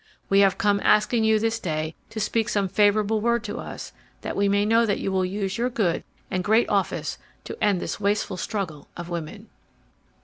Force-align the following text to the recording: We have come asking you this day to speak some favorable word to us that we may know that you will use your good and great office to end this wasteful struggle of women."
We 0.31 0.39
have 0.39 0.57
come 0.57 0.81
asking 0.83 1.25
you 1.25 1.37
this 1.37 1.59
day 1.59 1.93
to 2.09 2.19
speak 2.19 2.49
some 2.49 2.67
favorable 2.67 3.21
word 3.21 3.43
to 3.43 3.59
us 3.59 3.93
that 4.21 4.35
we 4.35 4.49
may 4.49 4.65
know 4.65 4.83
that 4.83 4.97
you 4.97 5.11
will 5.11 5.23
use 5.23 5.59
your 5.59 5.69
good 5.69 6.03
and 6.31 6.43
great 6.43 6.67
office 6.69 7.19
to 7.43 7.63
end 7.63 7.79
this 7.79 7.99
wasteful 7.99 8.37
struggle 8.37 8.87
of 8.97 9.09
women." 9.09 9.49